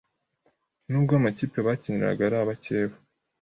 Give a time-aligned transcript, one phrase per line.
[0.89, 2.95] nubwo amakipe bakiniraga ari abakeba